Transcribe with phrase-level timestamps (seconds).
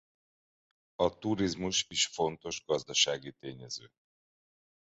[0.97, 3.91] A turizmus is fontos gazdasági tényező.